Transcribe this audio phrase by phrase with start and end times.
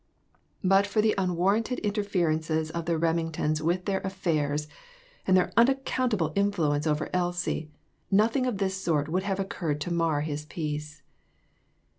[0.63, 4.67] But for the unwarrant able interference of the Remingtons with their affairs,
[5.27, 7.69] and their unaccountable influence over Elsie,
[8.09, 11.03] nothing of this sort would have occurred to mar his peace.